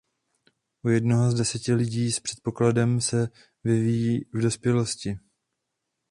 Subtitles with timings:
[0.83, 3.27] U jednoho z deseti lidí s předpokladem se
[3.63, 5.19] vyvíjí v dospělosti.